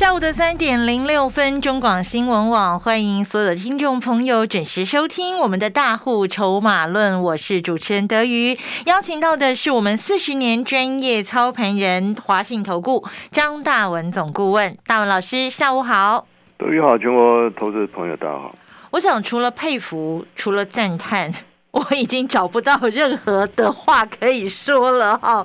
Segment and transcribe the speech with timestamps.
[0.00, 7.22] 下午的三点零六分，中广新闻网欢迎所有的听众朋友准时收听我们的大户筹码论。
[7.22, 16.26] 我是主持人德瑜，邀请到的是我们四十年专业操盘人华信投顾张大文总顾问，大文老师，下午好。
[16.56, 18.56] 德瑜好，全国投资朋友大家好。
[18.92, 21.30] 我想除了佩服，除了赞叹。
[21.72, 25.44] 我已经找不到任何的话可以说了哈，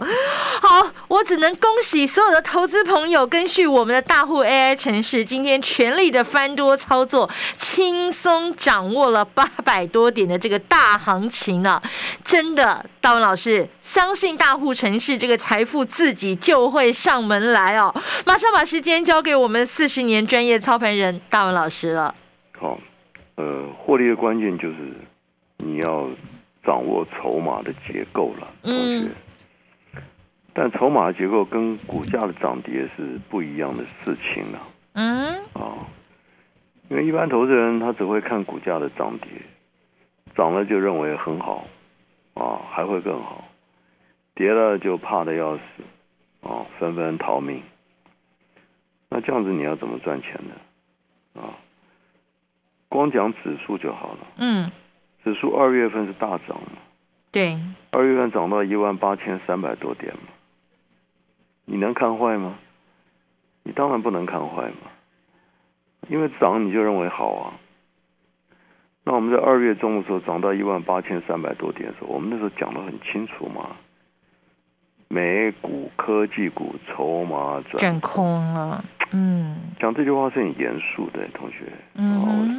[0.60, 11.80] 好，我只能恭喜所有的投资朋友，根据我们的大户 AI 城市今天全力的翻多操作，轻松掌握了八百多点的这个大行情了。
[12.24, 17.94] 真的，大文老师相信大户城市这个财富自己就会上门来哦。
[18.26, 22.16] 马上把时间交给我们四十年专业操盘人大文老师了。
[22.60, 22.80] 好，
[23.36, 24.76] 呃，获利的关键就是。
[25.58, 26.10] 你要
[26.64, 29.12] 掌握筹码的结构了，同学。
[30.54, 34.62] 但筹码结构跟股价的涨跌是不一样的事情了。
[34.94, 35.36] 嗯。
[35.54, 35.86] 啊，
[36.90, 39.30] 因为一般投资人他只会看股价的涨跌，
[40.34, 41.68] 涨了就认为很好，
[42.36, 43.44] 啊，还会更好；
[44.34, 45.64] 跌了就怕的要死，
[46.48, 47.62] 啊，纷纷逃命。
[49.10, 51.42] 那这样子你要怎么赚钱呢？
[51.42, 51.52] 啊，
[52.88, 54.28] 光讲指数就好了。
[54.38, 54.72] 嗯。
[55.26, 56.78] 指数二月份是大涨嘛？
[57.32, 57.58] 对，
[57.92, 60.30] 二月份涨到一万八千三百多点嘛。
[61.66, 62.56] 你能看坏吗？
[63.64, 64.92] 你当然不能看坏嘛，
[66.08, 67.54] 因为涨你就认为好啊。
[69.04, 73.76] 那我们在二月中的时候涨到一万八千三百多点的时候，我们那时候讲的很清楚嘛。
[75.08, 82.55] 美股科技股筹码转空了，嗯，讲这句话是很严肃的，同学，嗯。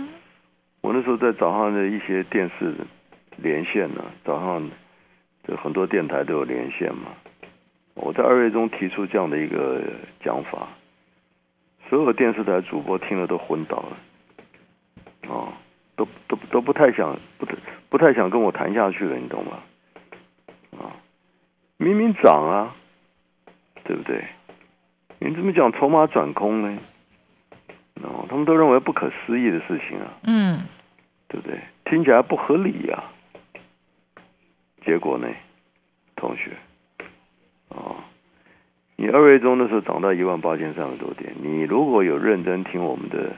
[0.86, 2.72] 我那时候在早上的一些电视
[3.38, 4.70] 连线呢，早上
[5.42, 7.08] 就很多电台都有连线嘛。
[7.94, 9.82] 我在二月中提出这样的一个
[10.24, 10.68] 讲法，
[11.88, 15.58] 所有电视台主播听了都昏倒了，啊，
[15.96, 17.48] 都都都不太想不
[17.88, 19.58] 不太想跟我谈下去了，你懂吗？
[20.78, 20.94] 啊，
[21.78, 22.76] 明明涨啊，
[23.82, 24.24] 对不对？
[25.18, 26.78] 你怎么讲筹码转空呢？
[28.04, 30.14] 哦，他们都认为不可思议的事情啊。
[30.28, 30.60] 嗯。
[31.28, 31.58] 对不对？
[31.84, 33.04] 听起来不合理呀。
[34.84, 35.28] 结果呢，
[36.14, 36.52] 同学，
[37.70, 38.06] 啊，
[38.94, 43.34] 你二月中的时候涨到一万八千三百多点，你如果有认真听我们的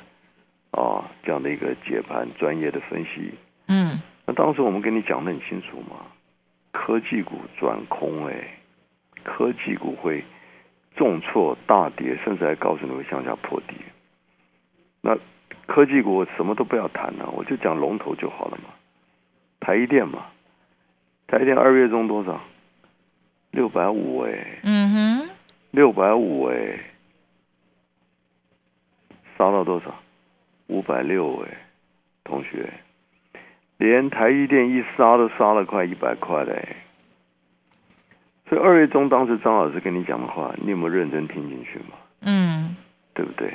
[0.70, 3.32] 啊这样的一个解盘专业的分析，
[3.68, 6.04] 嗯，那当时我们跟你讲的很清楚嘛，
[6.72, 8.58] 科技股转空，哎，
[9.24, 10.22] 科技股会
[10.96, 13.74] 重挫大跌，甚至还告诉你会向下破底，
[15.00, 15.16] 那。
[15.68, 18.70] 科技股我什么都不要谈了，我就讲龙头就好了嘛。
[19.60, 20.26] 台一电嘛，
[21.26, 22.40] 台一电二月中多少？
[23.50, 25.30] 六百五哎，嗯哼，
[25.70, 26.78] 六百五哎，
[29.36, 29.94] 杀到多少？
[30.68, 31.48] 五百六哎，
[32.24, 32.72] 同学，
[33.76, 36.76] 连台一电一杀都杀了快一百块嘞。
[38.48, 41.96] 所以二月中当时张老师跟你讲的话，你有没有认真听进去嘛？
[42.22, 42.74] 嗯，
[43.12, 43.52] 对不对？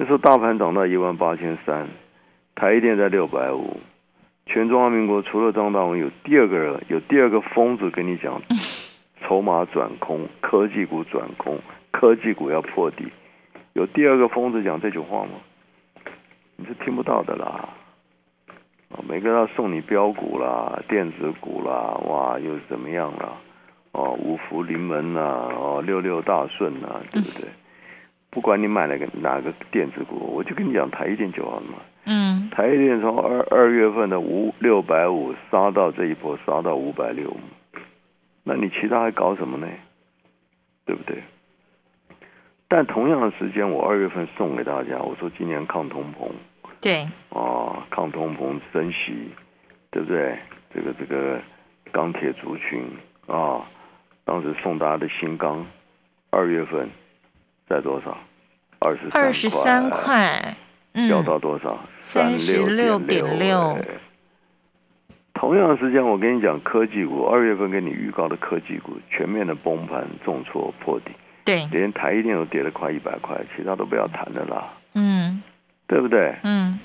[0.00, 1.86] 那时候大盘涨到一万八千三，
[2.54, 3.76] 台积电在六百五，
[4.46, 8.40] 全中华民国除了张大文，有第二个人，有第二个疯子跟你讲，
[9.20, 11.58] 筹码转空，科技股转空，
[11.90, 13.08] 科技股要破底，
[13.74, 15.32] 有第二个疯子讲这句话吗？
[16.56, 17.68] 你是听不到的啦，
[18.92, 23.34] 啊，每个要送你标股啦，电子股啦，哇，又怎么样啦？
[23.92, 27.50] 哦，五福临门呐，哦，六六大顺呐，对不对？
[28.30, 31.78] 不管你买了个哪个电子股，我就跟你讲台积电就好了嘛。
[32.04, 37.36] 嗯，台积电从二二月份的五六百五杀到这一波杀到五百六，
[38.44, 39.66] 那你其他还搞什么呢？
[40.86, 41.22] 对不对？
[42.68, 46.30] 但同样的时间，我二月份送给大家，我说今年抗通膨，
[46.80, 49.28] 对，啊，抗通膨升息，
[49.90, 50.38] 对不对？
[50.72, 51.40] 这个这个
[51.90, 52.80] 钢铁族群
[53.26, 53.66] 啊，
[54.24, 55.66] 当时送大家的新钢，
[56.30, 56.88] 二月份。
[57.70, 58.18] 在多少？
[58.80, 60.56] 二十二十三块，
[61.06, 61.78] 掉到多少？
[62.02, 63.78] 三十六点六。
[65.32, 71.12] 同样的时间，我跟你讲，科技股二月份给你预告的科技股全面的崩盘、重挫、破底，
[71.44, 74.68] 对，连台一电都跌了快一百块，其他都不要谈的啦。
[74.94, 75.40] 嗯，
[75.86, 76.34] 对不对？
[76.42, 76.78] 嗯。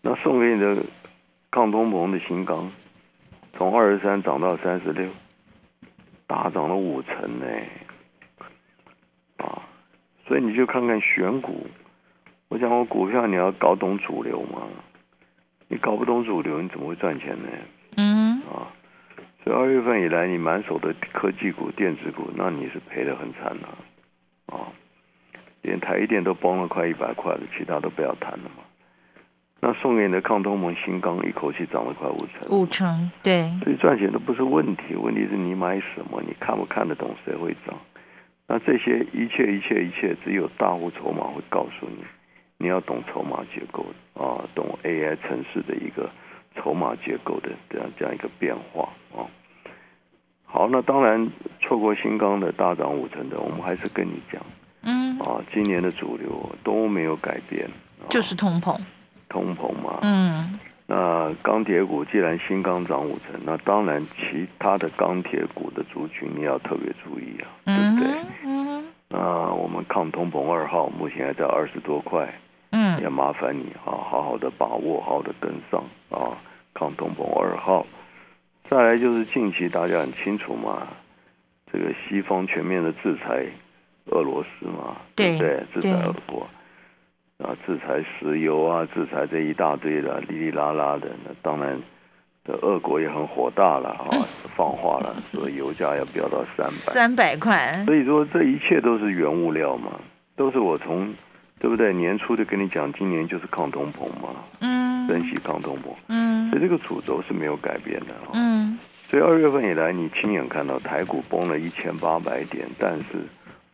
[0.00, 0.76] 那送给你的
[1.50, 2.70] 抗通膨的新钢，
[3.54, 5.08] 从二十三涨到三十六，
[6.26, 7.83] 大涨了五成呢，啊，
[10.26, 11.66] 所以你就看看选股，
[12.48, 14.62] 我讲我股票你要搞懂主流嘛，
[15.68, 17.48] 你搞不懂主流你怎么会赚钱呢？
[17.96, 18.72] 嗯，啊，
[19.42, 24.72] 所以二月份以来你满手的科技股、电子股，那你是赔的很惨的，啊，
[25.62, 28.62] 连台一电都崩了快一百块了，其他都不要谈了嘛。
[29.60, 37.74] 那送给你的抗通膨新钢一口气涨了快五成，五成对，所以赚钱都不是问题，问题是你买什么，你看不看得懂，谁会涨？
[38.46, 42.04] 那这些一切一切一切，只有大户筹码会告诉你，
[42.58, 46.10] 你要懂筹码结构啊，懂 AI 城市的一个
[46.54, 49.24] 筹码结构的这样这样一个变化啊。
[50.44, 51.28] 好，那当然
[51.60, 54.40] 错过新钢的大涨五成的，我们还是跟你讲，
[54.82, 57.68] 嗯，啊，今年的主流都没有改变，
[58.08, 58.78] 就是通膨。
[59.28, 68.20] 通膨嘛，嗯，那钢铁股既然新钢涨五成，那当然其他的钢铁股的族群你要特别注意啊，对不对？
[69.64, 72.28] 我们抗通膨二号目前还在二十多块，
[72.72, 76.36] 嗯，也麻烦你啊，好好的把握，好好的跟上啊，
[76.74, 77.86] 抗通膨二号。
[78.64, 80.86] 再来就是近期大家很清楚嘛，
[81.72, 83.46] 这个西方全面的制裁
[84.10, 85.62] 俄罗斯嘛，对不对？
[85.72, 86.46] 制裁俄国。
[87.38, 91.08] 啊，制裁石油啊，制裁这一大堆的，哩哩啦啦的。
[91.24, 91.80] 那当然，
[92.44, 94.10] 这俄国也很火大了啊，
[94.54, 97.82] 放话了， 说油价要飙到三百，三百块。
[97.86, 99.92] 所以说，这一切都是原物料嘛，
[100.36, 101.14] 都是我从
[101.58, 101.92] 对不对？
[101.92, 108.78] 年初就跟你讲，今年就是抗通膨嘛，嗯，珍惜抗通膨，嗯，所以这个主轴是没有改变的，嗯。
[109.08, 113.26] 所以二月份以来，你亲眼看到台股崩了一千八百点，但是。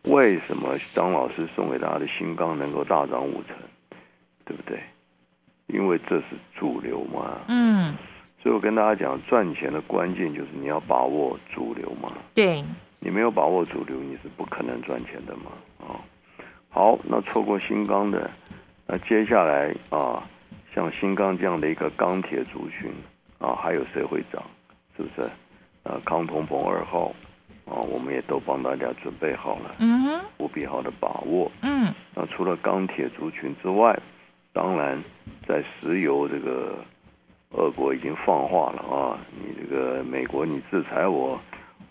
[0.05, 3.55] 为什么张老师送给大家的新钢能够大涨五成，
[4.43, 4.79] 对不对？
[5.67, 6.25] 因为这是
[6.55, 7.37] 主流嘛。
[7.47, 7.93] 嗯。
[8.41, 12.11] 所以我跟大家讲，赚钱的关键就是你要把握主流嘛。
[12.33, 12.63] 对。
[12.99, 15.51] 你没有把握主流，你是不可能赚钱的嘛。
[15.79, 15.99] 啊。
[16.69, 18.29] 好，那错过新钢的，
[18.87, 20.23] 那接下来啊，
[20.73, 22.91] 像新钢这样的一个钢铁族群
[23.39, 24.41] 啊，还有谁会涨？
[24.97, 25.29] 是不是？
[25.83, 27.13] 呃，康通鹏二号。
[27.65, 31.49] 啊，我们也都帮大家准备好了，嗯哼，务必好的把握。
[31.61, 33.97] 嗯，那除了钢铁族群之外，
[34.51, 35.01] 当然
[35.47, 36.83] 在石油这个，
[37.51, 41.39] 俄国已经放话了啊，你这个美国你制裁我，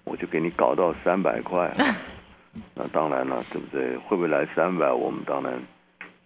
[0.05, 1.71] 我就给你搞到三百块。
[2.75, 3.97] 那当然了，对不对？
[3.99, 4.91] 会不会来三百？
[4.91, 5.53] 我们当然，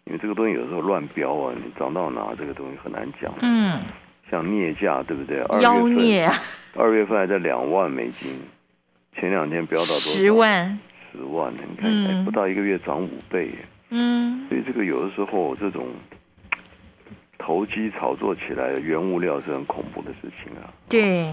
[0.04, 3.32] 因为这个东西有时候乱标啊，你涨到哪这个东西很难讲。
[3.42, 3.80] 嗯，
[4.30, 5.44] 像镍价对不对？
[5.60, 6.30] 妖孽，
[6.76, 8.40] 二月份还在两万美金。
[9.16, 10.18] 前两天飙到多少？
[10.18, 10.80] 十万，
[11.12, 11.62] 十万呢？
[11.68, 13.50] 你看，不到一个月涨五倍。
[13.90, 15.86] 嗯，所以这个有的时候这种
[17.38, 20.72] 投机炒作起来的原物料是很恐怖的事情啊。
[20.88, 21.32] 对。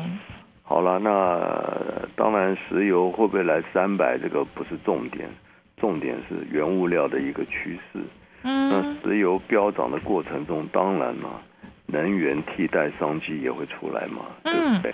[0.64, 4.18] 好了，那当然石油会不会来三百？
[4.18, 5.30] 这个不是重点，
[5.78, 8.00] 重点是原物料的一个趋势。
[8.44, 8.70] 嗯。
[8.70, 11.42] 那石油飙涨的过程中，当然嘛，
[11.88, 14.94] 能源替代商机也会出来嘛，对不对？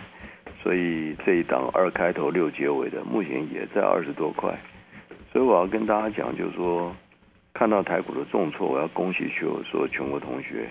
[0.63, 4.53] 所以这一档二开头六结尾的，目前也在二十多块。
[5.31, 6.93] 所以我要跟大家讲，就是说，
[7.53, 10.67] 看到台股的重挫，我要恭喜所有全国同学，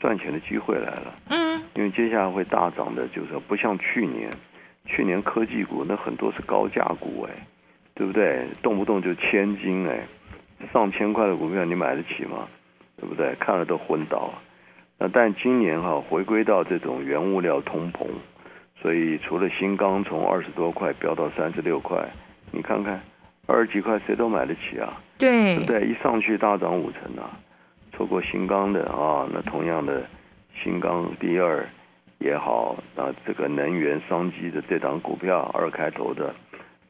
[0.00, 1.14] 赚钱的机会来了。
[1.28, 1.62] 嗯。
[1.74, 4.28] 因为接下来会大涨的，就是不像去年，
[4.86, 7.46] 去年科技股那很多是高价股，哎，
[7.94, 8.44] 对不对？
[8.60, 10.00] 动不动就千金，哎，
[10.72, 12.48] 上千块的股票你买得起吗？
[12.96, 13.34] 对不对？
[13.38, 14.34] 看了都昏倒。
[14.98, 18.06] 那但今年哈，回归到这种原物料通膨。
[18.82, 21.96] 所以除了新钢从二十多块飙到三十六块，
[22.50, 23.00] 你看看
[23.46, 25.00] 二十几块谁都买得起啊？
[25.16, 25.86] 对，对不对？
[25.86, 27.30] 一上去大涨五成啊！
[28.00, 30.02] 错过新钢的啊，那同样的
[30.54, 31.68] 新钢第二
[32.18, 36.34] 也好，那这个能源商机的这档股票二开头的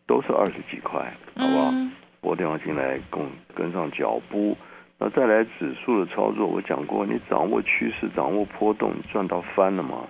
[0.06, 1.72] 都是二十几块，好不好？
[2.20, 3.20] 拨电话进来跟
[3.52, 4.56] 跟上脚步。
[5.00, 10.06] 那再来指数的操作，我讲过，你掌握趋势，掌握波动，赚到翻了嘛？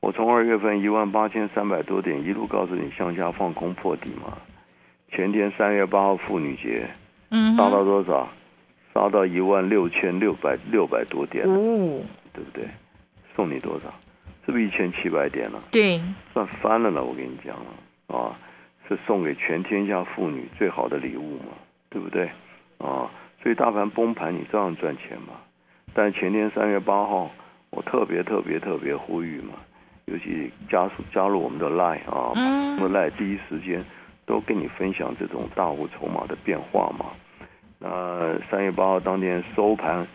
[0.00, 4.36] 我从二月份一万八千三百多点一路告诉你向下放空破底嘛，
[5.10, 6.86] 前天三月八号妇女节，
[7.30, 8.28] 嗯，杀到多少？
[8.98, 12.02] 杀到一万六千六百六百多点，哦，
[12.32, 12.68] 对不对？
[13.36, 13.94] 送你多少？
[14.44, 15.62] 是不是一千七百点了？
[15.70, 16.00] 对，
[16.32, 17.04] 算翻了呢。
[17.04, 18.36] 我跟你讲了啊，
[18.88, 21.52] 是送给全天下妇女最好的礼物嘛，
[21.88, 22.28] 对不对？
[22.78, 23.08] 啊，
[23.40, 25.34] 所以大盘崩盘你照样赚钱嘛。
[25.94, 27.30] 但前天三月八号，
[27.70, 29.52] 我特别特别特别呼吁嘛。
[30.06, 32.32] 尤其加入加入我们的 Line 啊，
[32.80, 33.80] 我们 Line 第一时间
[34.26, 37.06] 都跟你分享这种大户筹码的变化嘛。
[37.78, 40.06] 那三月八号当天收盘，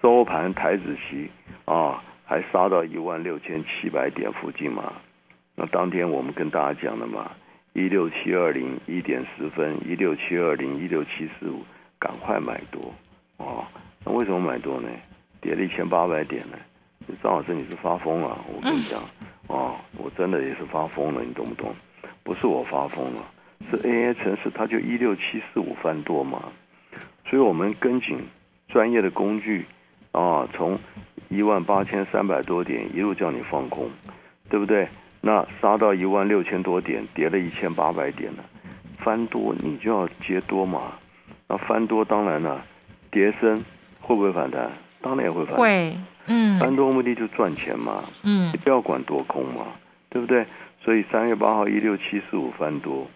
[0.00, 1.28] 收盘台子期
[1.64, 4.92] 啊，还杀到一万六千七百点附近嘛。
[5.56, 7.32] 那当天我们跟大家讲的嘛，
[7.72, 11.64] 一六七二零一点十分，一六七二零一六七四五，
[11.98, 12.94] 赶快买多
[13.44, 13.66] 啊！
[14.04, 14.88] 那为什么买多呢？
[15.40, 16.56] 跌了一千八百点呢？
[17.20, 18.38] 张老师你是发疯了？
[18.46, 19.00] 我跟你讲
[19.48, 21.74] 啊，我真的也是发疯了，你懂不懂？
[22.22, 23.24] 不是我发疯了，
[23.70, 26.44] 是 AI 城市它就一六七四五翻多嘛，
[27.28, 28.18] 所以我们跟紧
[28.68, 29.66] 专业的工具
[30.12, 30.78] 啊，从
[31.28, 33.90] 一万八千三百多点一路叫你放空，
[34.48, 34.88] 对不对？
[35.20, 38.44] 那杀到一万六千多点，跌了一千八百点了，
[38.98, 40.92] 翻多你就要接多嘛。
[41.48, 42.64] 那翻多当然了，
[43.10, 43.62] 跌升
[44.00, 44.70] 会不会反弹？
[45.02, 45.60] 当然也会反弹。
[45.60, 45.96] 会，
[46.28, 49.66] 嗯，翻多目的就赚钱嘛，嗯，你不要管多空嘛，
[50.08, 50.46] 对不对？
[50.82, 53.06] 所以三月八号一六七四五翻多，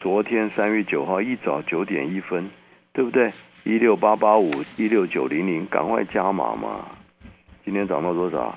[0.00, 2.48] 昨天三月九号一早九点一分，
[3.00, 3.32] 对不对？
[3.64, 6.84] 一六八八五一六九零零，赶快加码嘛！
[7.64, 8.54] 今天涨到多少？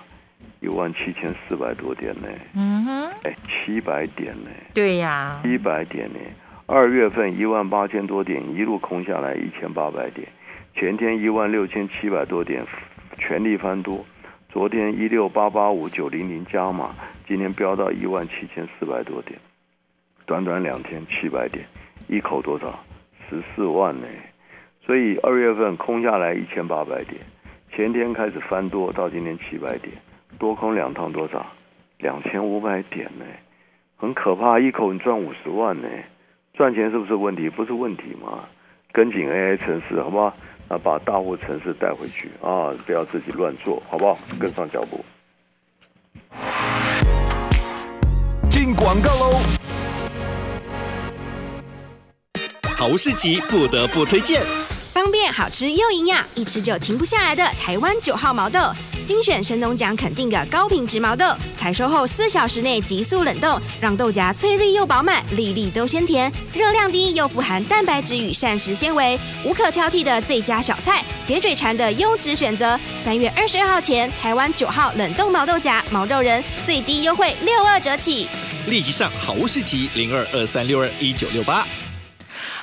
[0.59, 2.27] 一万七千四百多点呢。
[2.53, 4.49] 嗯哼，哎，七百点呢。
[4.73, 6.19] 对呀，七百点呢。
[6.65, 10.27] 二月份一万八千多点，一路空下来一千八百点，
[10.75, 12.65] 前天一万六千七百多点，
[13.17, 14.05] 全力翻多。
[14.49, 16.93] 昨天一六八八五九零零加码，
[17.25, 19.39] 今天飙到一万七千四百多点，
[20.25, 21.65] 短短两天七百点，
[22.09, 22.77] 一口多少？
[23.29, 24.05] 十四万呢。
[24.85, 27.21] 所以二月份空下来一千八百点，
[27.73, 29.91] 前天开始翻多，到今天七百点，
[30.37, 31.45] 多空两趟多少？
[31.99, 33.25] 两千五百点呢，
[33.95, 35.87] 很可怕，一口你赚五十万呢。
[36.53, 37.49] 赚钱是不是问题？
[37.49, 38.43] 不是问题嘛。
[38.91, 40.35] 跟紧 AI 城市，好不好？
[40.67, 42.71] 啊，把大户城市带回去啊！
[42.85, 44.17] 不要自己乱做，好不好？
[44.39, 45.03] 跟上脚步。
[48.49, 49.39] 进广告喽！
[52.77, 54.41] 好市集不得不推荐，
[55.03, 58.57] 方便、好吃又营养，一吃就停不下来的台湾九号毛豆。
[59.05, 61.25] 精选神农奖肯定的高品质毛豆，
[61.57, 72.79] 采收后四小时内急速冷冻，让豆荚翠绿又饱满，粒粒都鲜甜，热量低又富含蛋白质与膳食纤维，无可挑剔的最佳小菜，解嘴馋的优质选择。
[73.03, 78.29] 三月二十二号前，台湾九号冷冻毛豆荚毛豆人最低优惠六二折起，
[78.67, 81.67] 立即上好物市集零二二三六二一九六八。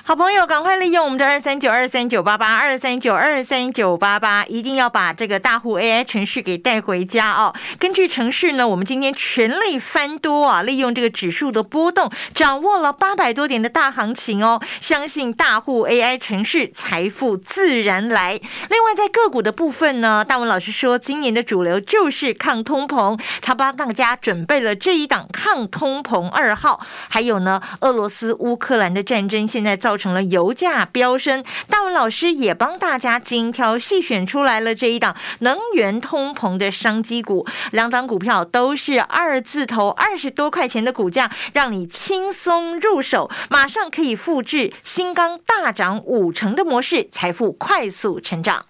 [0.02, 7.54] 好朋友，赶快利用我们的二三九二三九八八二三九二三九八八，一定要把这个大户 AI 程序给带回家哦。
[7.78, 14.60] 根据程序呢，我们今天全力翻多啊，利用这个指数的波动，掌握了八百多点的大行情哦。
[14.80, 18.32] 相信大户 AI 程序，财富自然来。
[18.32, 26.80] 另外，在个股的部分呢，大文老师说，今年的主流就是抗通膨，他帮大家准备了这一档抗通膨二号。
[27.08, 48.69] 还有呢，俄罗斯乌克兰的战争现在造造成了油价飙升，大文老师也帮大家精挑细选出来了这一档能源通膨的商机股，两档股票都是二字头二十多块钱的股价，让你轻松入手，马上可以复制新钢大涨五成的模式，财富快速成长。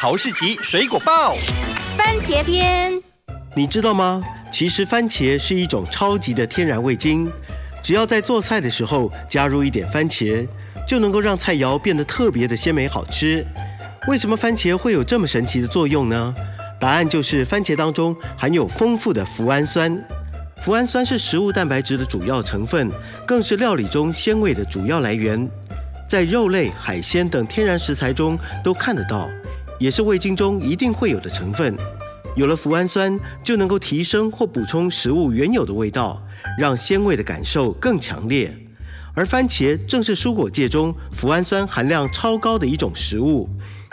[0.00, 1.34] 好市集水果报，
[1.96, 2.92] 番茄篇。
[3.56, 4.22] 你知道吗？
[4.52, 7.28] 其实番茄是一种超级的天然味精，
[7.82, 10.46] 只要在做菜的时候加入一点番茄，
[10.86, 13.44] 就能够让菜肴变得特别的鲜美好吃。
[14.06, 16.32] 为什么番茄会有这么神奇的作用呢？
[16.78, 19.92] 答案就是番茄当中含有丰富的脯氨酸。
[20.62, 22.88] 脯氨酸是食物蛋白质的主要成分，
[23.26, 25.50] 更是料理中鲜味的主要来源，
[26.08, 29.28] 在肉类、海鲜等天然食材中都看得到。
[29.78, 31.76] 也是味精中一定会有的成分。
[32.36, 36.22] 有了脯氨酸，就能够提升或补充食物原有的味道，
[36.58, 38.56] 让鲜味的感受更强烈。
[39.14, 43.48] 而番茄正是蔬果界中脯氨酸含量超高的一种食物，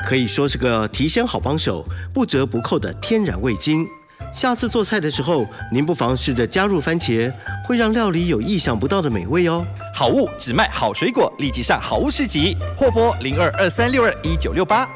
[0.05, 3.87] 可以说是个提鲜好帮手、不折不扣的天然味精。
[4.31, 7.33] 下次做菜的时候，您不妨试着加入番茄，
[7.65, 9.65] 会让料理有意想不到的美味哦。
[9.93, 14.87] 好物只卖好水果，立即上好物市集，货拨零二二三六二一九六八。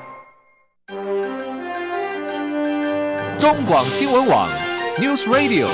[3.40, 4.50] 中广新闻网
[4.98, 5.70] ，News Radio。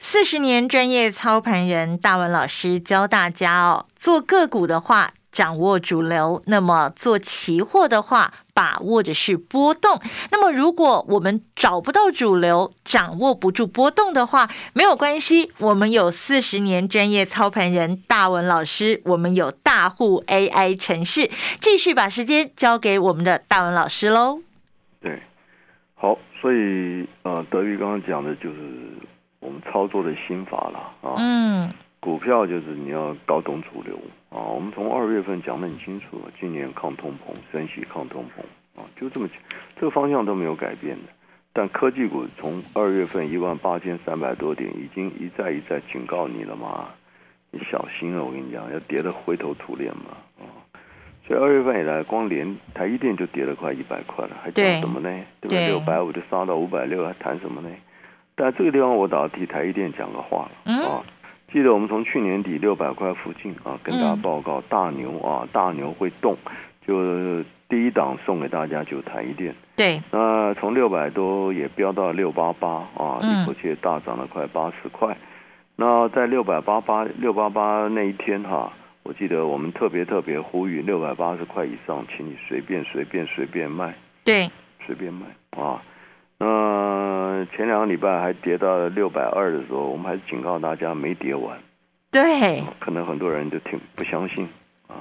[0.00, 6.42] 四十年专业操盘人大文老师教大家哦，做个股的话，掌握主流。
[6.46, 10.00] 那么做期货的话，把握的是波动。
[10.30, 21.30] 那么如果我们找不到主流，掌握不住波动的话，没有关系，我们有四十年专业操盘人大文老师，我们有大户 AI 城市，
[21.60, 24.40] 继续把时间交给我们的大文老师喽。
[25.00, 25.22] 对，
[25.94, 28.58] 好，所以呃，德玉刚刚讲的就是
[29.40, 31.14] 我们操作的心法了啊。
[31.18, 31.72] 嗯。
[32.00, 33.98] 股票就是你要搞懂主流
[34.30, 34.42] 啊！
[34.54, 39.28] 我们从二月份讲的很清楚，今年抗通膨、升息抗通膨啊，就这么
[39.76, 41.12] 这个方向都没有改变的。
[41.52, 46.88] 但科技股从二月份一万八千三百多点，已经一再一再警告你了嘛，
[47.50, 48.22] 你小心了！
[48.24, 50.44] 我跟你讲，要跌得灰头土脸嘛啊！
[51.26, 55.08] 所以二月份以来，光连台积电就跌了快一百块了，还讲什么呢？
[55.40, 55.66] 对不对？
[55.66, 57.68] 六百五就杀到五百六，还谈什么呢？
[58.36, 61.02] 但这个地方我倒要替台积电讲个话了啊！
[61.50, 66.36] 记得我们从去年底六百块附近啊，跟大家报告大牛啊，大牛会动，
[66.86, 69.54] 就第一档送给大家就台一电。
[69.74, 69.98] 对。
[70.10, 75.16] 那从六百多也飙到六八八啊，一口气大涨了快八十块。
[75.74, 78.70] 那在六百八八六八八那一天哈，
[79.02, 83.94] 我记得我们特别特别呼吁六百八十块以上，请你随便随便随便卖。
[84.22, 84.50] 对。
[84.84, 85.26] 随便卖
[85.58, 85.80] 啊。
[86.38, 91.58] 那前两个礼拜还跌到六百二的时候，我们还是警告大家没跌完。
[92.10, 94.48] 对，可能很多人就挺不相信
[94.86, 94.94] 啊。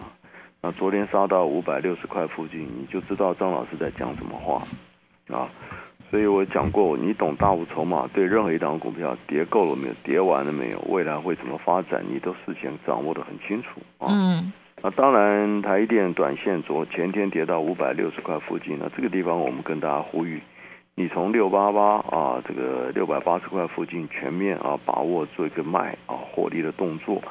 [0.61, 4.61] 那昨天杀到五百六十块附近，你就知道张老师在讲什么话
[5.35, 5.47] 啊。
[6.09, 14.07] 所以我讲过，你懂大户筹码，对任何一档股票跌够了没有，跌完了没有，未来会怎么发展，你都事先掌握的很清楚啊。
[14.09, 14.51] 嗯。
[14.81, 20.41] 那当然，台电短线昨前天跌到五百六十块附近，那这个地方我们跟大家呼吁。
[20.99, 27.21] 你从六八八啊，这个六百八十块附近全面啊把握做一个卖啊获利的动作，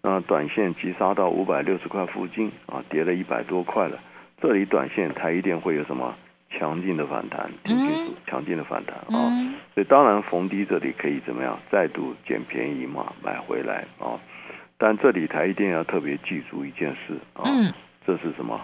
[0.00, 3.98] 那短线急杀到五百六十块附近啊，跌了一百多块了，
[4.40, 6.14] 这里短线它一定会有什么？
[6.50, 9.18] 强劲的反弹，听清楚，强劲的反弹啊，
[9.74, 14.14] 所以当然逢低这里可以怎么样，再度捡便宜嘛买回来啊，
[14.78, 17.42] 但这里它一定要特别记住一件事啊，
[18.06, 18.60] 这是什么？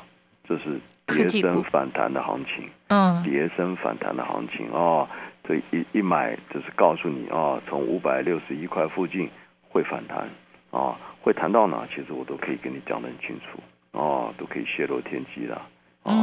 [0.46, 0.78] 这是。
[1.14, 5.08] 跌升反弹的行情，嗯，跌升反弹的行情啊，
[5.44, 9.28] 这一一买就是告诉你啊，从五百六十一块附近
[9.68, 10.28] 会反弹
[10.70, 11.86] 啊，会弹到哪？
[11.94, 15.62] 其实我都可以跟你讲得很清楚啊，都可以泄露天机了
[16.02, 16.14] 啊，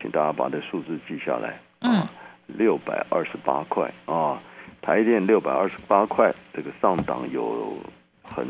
[0.00, 2.10] 请大家把这数字记下来啊，
[2.46, 4.40] 六百二十八块啊，
[4.80, 7.76] 台电六百二十八块，这个上档有
[8.22, 8.46] 很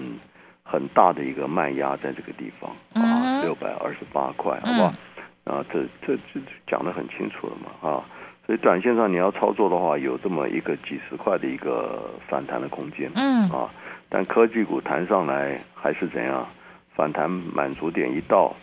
[0.63, 4.95] 很大的一个卖压在这个地方啊，六百二十八块，好不好？
[5.45, 8.05] 啊，这这这讲的很清楚了嘛，啊，
[8.47, 13.69] 所以短线上你要操作的话，有这么一个几十块的一个反弹的空间，嗯，啊，
[14.09, 16.47] 但科技股弹上来还是怎样，
[16.95, 18.55] 反弹满足点一到，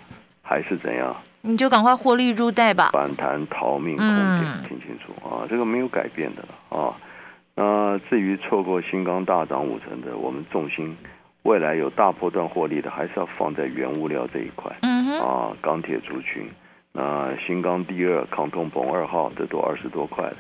[0.42, 6.96] 还是怎样，你就赶快获利入袋吧，反弹逃命空间，听清楚啊，这个没有改变的了啊。
[7.56, 10.96] 那至于错过新钢大涨五成的，我们重心
[11.44, 16.50] 未来有大波段获利的，还是要放在原物料这一块，嗯啊，钢铁族群。
[16.92, 20.36] 那新钢第二抗通膨二号，这都二十多块了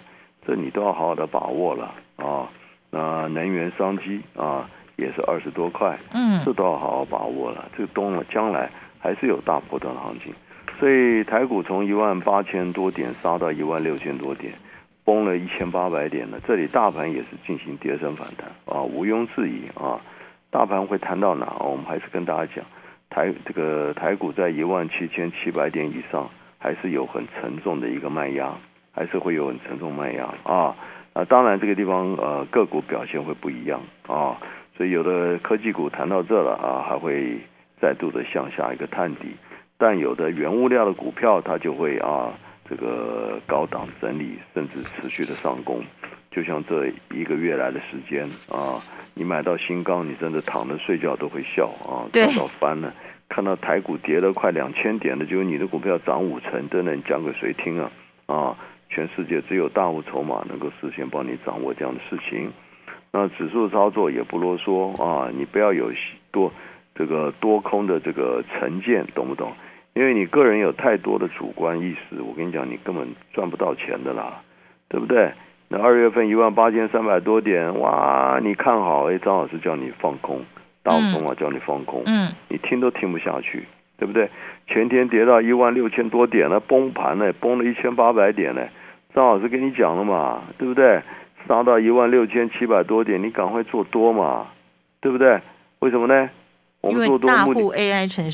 [0.45, 2.49] 这你都要好好的把握了啊。
[2.89, 7.69] 那能源商机啊，也是二十多块，嗯，这都要好好把握了。
[7.77, 10.33] 这个东了将来还是有大波段的行情，
[10.79, 14.51] 所以台股从一万八千多点杀到一万六千多点，
[15.03, 16.39] 崩了一千八百点了。
[16.47, 20.01] 这里大盘也是进行跌升反弹啊，毋庸置疑啊。
[20.51, 21.57] 大盘会弹到哪？
[21.59, 22.65] 我们还是跟大家讲，
[23.09, 26.29] 台这个台股在一万七千七百点以上。
[26.61, 28.53] 还是有很沉重的一个卖压，
[28.91, 30.75] 还是会有很沉重卖压啊
[31.13, 31.23] 啊！
[31.23, 34.35] 当然这个地方呃个股表现会不一样啊，
[34.75, 37.37] 所以有的科技股谈到这了啊，还会
[37.81, 39.37] 再度的向下一个探底，
[39.77, 42.33] 但有的原物料的股票它就会啊
[42.69, 45.81] 这个高档整理，甚至持续的上攻，
[46.31, 48.79] 就像这一个月来的时间啊，
[49.13, 52.93] 你买到新钢，你真的躺着睡觉都会笑啊，笑到翻了。
[53.27, 57.91] 看到台股跌了快两千点的，就你的股票涨五成，真的你讲给谁听啊？
[58.27, 58.57] 啊，
[58.89, 62.51] 全世界只有大户筹码能够事先帮你掌握这样的事情。
[63.11, 65.91] 那指数操作也不啰嗦啊，你不要有
[66.31, 66.51] 多
[66.95, 69.51] 这个多空的这个成见，懂不懂？
[69.93, 74.41] 因为你个人有太多的主观意识，我跟你讲，你根本赚不到钱的啦，
[74.87, 75.31] 对不对？
[75.69, 79.09] 那二月份一万八千三百多点，哇，你看好？
[79.11, 80.43] 哎，张老师叫你放空。
[80.81, 84.29] 大空啊，叫你放空，嗯，你听都听不下去，对不对？
[84.67, 88.61] 前天跌到一万六千多点了，崩盘了，崩了一千八百点呢。
[89.13, 91.01] 张老师跟你讲了嘛，对不对？
[91.47, 94.47] 杀到一万六千七百多点，你赶快做多嘛，
[95.01, 95.39] 对不对？
[95.79, 96.29] 为什么呢？
[96.81, 97.61] 我们做多目的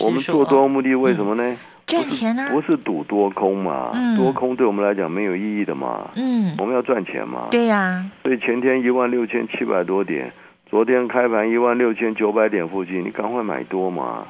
[0.06, 1.58] 我们做多目的为什么呢？
[1.86, 7.48] 赚钱啊，不是赌多空嘛，嗯多空对我们来讲没有意义的嘛，嗯，我们要赚钱嘛。
[7.52, 10.32] 对呀，所以前天一万六千七百多点，
[10.66, 14.26] 昨天开盘一万六千九百点附近，你赶快买多嘛。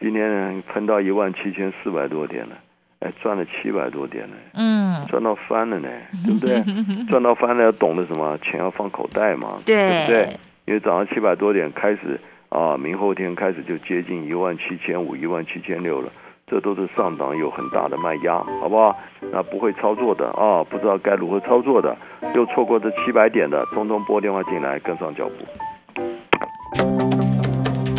[0.00, 2.56] 今天呢，喷到一万七千四百多点了，
[3.00, 5.88] 哎，赚了七百多点了，嗯，赚到翻了呢，
[6.24, 6.62] 对不对？
[7.10, 8.38] 赚到翻了，要懂得什么？
[8.38, 10.28] 钱要放口袋嘛，对不对？
[10.66, 12.18] 因为早上七百多点开始
[12.48, 16.10] 啊，明后天开始就接近一万七千五、一万七千六了。
[16.50, 18.96] 这都是上档有很大的卖压，好不好？
[19.30, 21.96] 那不会操作的啊，不知道该如何操作的，
[22.34, 25.34] 又错过这七百点的，通通拨电话进来跟上脚步。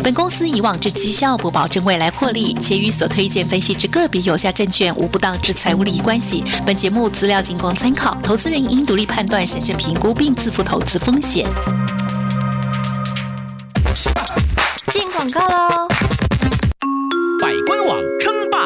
[0.04, 6.44] 本公司以往之绩效不保证未来获利，且与所推荐分析之个别有价证券无不当之财务利益关系。
[6.66, 11.46] 本节目资料仅供参考，投资人应独立判断、审慎评估并自负投资风险。
[14.90, 15.81] 进广告喽！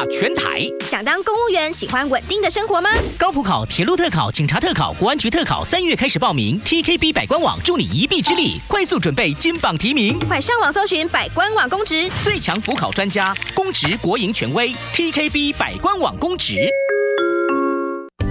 [0.09, 2.89] 全台，想当公务员，喜欢稳定的生活吗？
[3.17, 6.59] 高普考、铁路特考、警察特考、国安局特考，三月开始报名。
[6.61, 10.17] TKB 百官网助你一臂之力，快速准备金榜题名。
[10.27, 12.09] 快上网搜寻百官网公职。
[12.23, 16.55] 最强辅考专家，公职国营权威，TKB 百官网公职。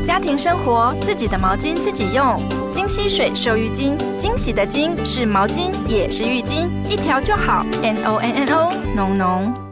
[0.05, 2.41] 家庭生活，自己的毛巾自己用。
[2.73, 7.67] 金溪水收浴巾，惊喜的“金”是毛巾，也是浴巾，一条就好。
[7.83, 9.66] N O N N O，浓浓。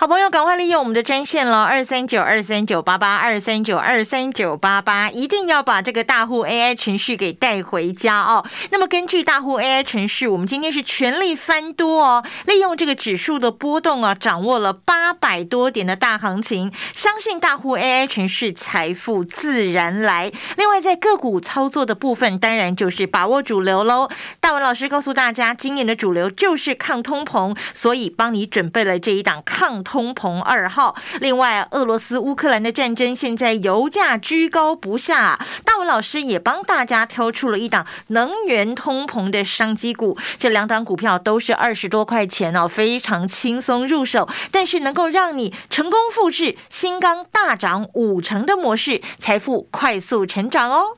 [0.00, 8.46] 好朋友，赶快利用我们的专线了，二三九二三九八八二三九二三九八八，一定要把这个大户 AI 程序给带回家哦。
[8.70, 20.30] 那么根据大户 AI 程序，我们今天是全力翻多哦，利用这个指数的波动啊，掌握了八百多点的大行情，相信大户 AI 程序财富自然来。
[20.56, 24.08] 另外在个股操作的部分，当然就是把握主流喽。
[24.38, 30.94] 大文老师告诉大家，今年的主流就是抗通膨，所以帮你准备了这一档抗通膨二号。
[31.18, 50.97] 另外，俄罗斯乌克兰的战争，现在油价居高不下，大文老师也帮大家挑出了一档能源通膨的商机股，这两档股票都是二十多块钱哦，非常轻松入手，但是能够让你成功复制新钢大涨五成的模式，财富快速成长哦。